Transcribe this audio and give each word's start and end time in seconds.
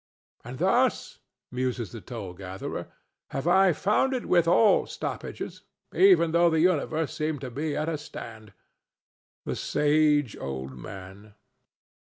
"And 0.43 0.57
thus," 0.57 1.19
muses 1.51 1.91
the 1.91 2.01
toll 2.01 2.33
gatherer, 2.33 2.87
"have 3.29 3.47
I 3.47 3.71
found 3.71 4.13
it 4.15 4.25
with 4.25 4.47
all 4.47 4.87
stoppages, 4.87 5.61
even 5.93 6.31
though 6.31 6.49
the 6.49 6.59
universe 6.59 7.13
seemed 7.15 7.41
to 7.41 7.51
be 7.51 7.77
at 7.77 7.87
a 7.87 7.99
stand." 7.99 8.51
The 9.45 9.55
sage 9.55 10.35
old 10.35 10.75
man! 10.75 11.35